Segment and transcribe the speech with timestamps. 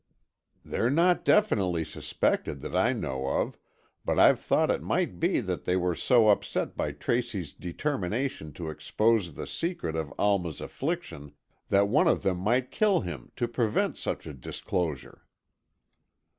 [0.65, 3.59] "They're not definitely suspected that I know of,
[4.03, 8.71] but I've thought it might be that they were so upset by Tracy's determination to
[8.71, 11.33] expose the secret of Alma's affliction,
[11.69, 15.27] that one of them might kill him to prevent such a disclosure."